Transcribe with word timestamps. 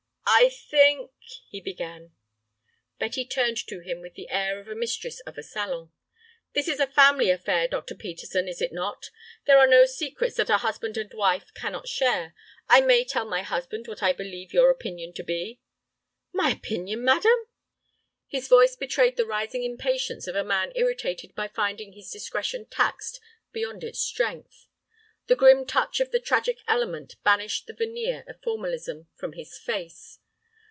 "I 0.33 0.47
think," 0.49 1.11
he 1.49 1.59
began— 1.59 2.13
Betty 2.99 3.25
turned 3.25 3.57
to 3.67 3.81
him 3.81 3.99
with 3.99 4.13
the 4.13 4.29
air 4.29 4.59
of 4.61 4.69
a 4.69 4.75
mistress 4.75 5.19
of 5.19 5.37
a 5.37 5.43
salon. 5.43 5.91
"This 6.53 6.69
is 6.69 6.79
a 6.79 6.87
family 6.87 7.29
affair, 7.29 7.67
Dr. 7.67 7.95
Peterson, 7.95 8.47
is 8.47 8.61
it 8.61 8.71
not? 8.71 9.09
There 9.45 9.57
are 9.57 9.67
no 9.67 9.85
secrets 9.85 10.37
that 10.37 10.49
a 10.49 10.57
husband 10.59 10.95
and 10.95 11.13
wife 11.13 11.53
cannot 11.53 11.89
share. 11.89 12.33
I 12.69 12.79
may 12.79 13.03
tell 13.03 13.25
my 13.25 13.41
husband 13.43 13.89
what 13.89 14.01
I 14.01 14.13
believe 14.13 14.53
your 14.53 14.69
opinion 14.71 15.11
to 15.15 15.23
be?" 15.23 15.59
"My 16.31 16.51
opinion, 16.51 17.03
madam!" 17.03 17.47
His 18.25 18.47
voice 18.47 18.77
betrayed 18.77 19.17
the 19.17 19.25
rising 19.27 19.63
impatience 19.65 20.27
of 20.27 20.37
a 20.37 20.45
man 20.45 20.71
irritated 20.75 21.35
by 21.35 21.49
finding 21.49 21.91
his 21.91 22.09
discretion 22.09 22.67
taxed 22.67 23.19
beyond 23.51 23.83
its 23.83 23.99
strength. 23.99 24.69
The 25.27 25.35
grim 25.35 25.65
touch 25.67 25.99
of 25.99 26.11
the 26.11 26.19
tragic 26.21 26.59
element 26.69 27.15
banished 27.23 27.67
the 27.67 27.73
veneer 27.73 28.23
of 28.29 28.41
formalism 28.41 29.09
from 29.17 29.33
his 29.33 29.57
face. 29.59 30.19